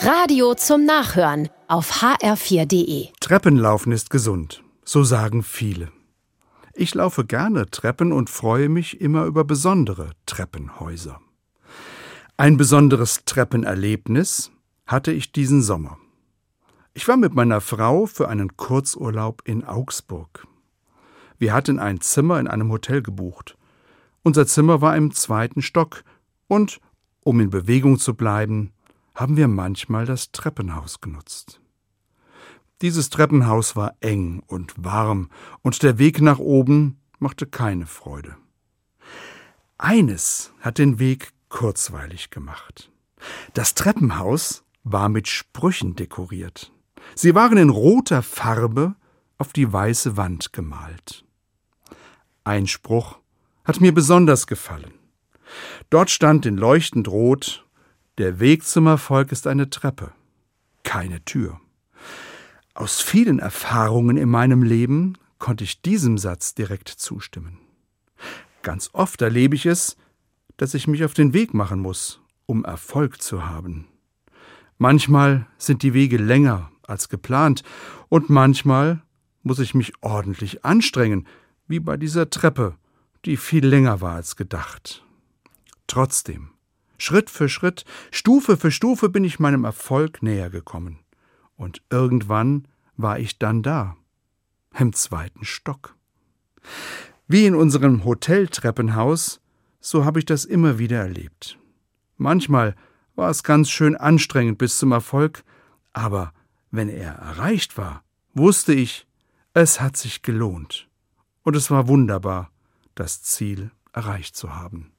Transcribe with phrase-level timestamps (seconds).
[0.00, 3.08] Radio zum Nachhören auf hr4.de.
[3.18, 5.90] Treppenlaufen ist gesund, so sagen viele.
[6.72, 11.20] Ich laufe gerne Treppen und freue mich immer über besondere Treppenhäuser.
[12.36, 14.52] Ein besonderes Treppenerlebnis
[14.86, 15.98] hatte ich diesen Sommer.
[16.94, 20.46] Ich war mit meiner Frau für einen Kurzurlaub in Augsburg.
[21.38, 23.56] Wir hatten ein Zimmer in einem Hotel gebucht.
[24.22, 26.04] Unser Zimmer war im zweiten Stock
[26.46, 26.80] und,
[27.24, 28.72] um in Bewegung zu bleiben,
[29.18, 31.60] haben wir manchmal das Treppenhaus genutzt.
[32.82, 35.28] Dieses Treppenhaus war eng und warm,
[35.62, 38.36] und der Weg nach oben machte keine Freude.
[39.76, 42.92] Eines hat den Weg kurzweilig gemacht.
[43.54, 46.72] Das Treppenhaus war mit Sprüchen dekoriert.
[47.16, 48.94] Sie waren in roter Farbe
[49.36, 51.24] auf die weiße Wand gemalt.
[52.44, 53.18] Ein Spruch
[53.64, 54.94] hat mir besonders gefallen.
[55.90, 57.67] Dort stand in leuchtend rot
[58.18, 60.12] Der Weg zum Erfolg ist eine Treppe,
[60.82, 61.60] keine Tür.
[62.74, 67.58] Aus vielen Erfahrungen in meinem Leben konnte ich diesem Satz direkt zustimmen.
[68.62, 69.96] Ganz oft erlebe ich es,
[70.56, 73.86] dass ich mich auf den Weg machen muss, um Erfolg zu haben.
[74.78, 77.62] Manchmal sind die Wege länger als geplant
[78.08, 79.00] und manchmal
[79.44, 81.24] muss ich mich ordentlich anstrengen,
[81.68, 82.74] wie bei dieser Treppe,
[83.24, 85.04] die viel länger war als gedacht.
[85.86, 86.50] Trotzdem,
[86.98, 90.98] Schritt für Schritt, Stufe für Stufe bin ich meinem Erfolg näher gekommen.
[91.56, 93.96] Und irgendwann war ich dann da,
[94.76, 95.96] im zweiten Stock.
[97.26, 99.40] Wie in unserem Hoteltreppenhaus,
[99.80, 101.58] so habe ich das immer wieder erlebt.
[102.16, 102.74] Manchmal
[103.14, 105.44] war es ganz schön anstrengend bis zum Erfolg,
[105.92, 106.32] aber
[106.70, 108.02] wenn er erreicht war,
[108.34, 109.06] wusste ich,
[109.54, 110.88] es hat sich gelohnt.
[111.42, 112.50] Und es war wunderbar,
[112.94, 114.92] das Ziel erreicht zu haben.